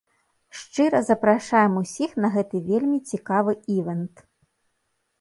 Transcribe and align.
Шчыра 0.61 1.01
запрашаем 1.09 1.77
усіх 1.83 2.11
на 2.27 2.33
гэты 2.39 2.57
вельмі 2.73 2.99
цікавы 3.13 3.53
івэнт. 3.79 4.29